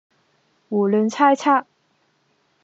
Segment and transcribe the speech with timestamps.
[0.67, 1.65] 胡亂猜測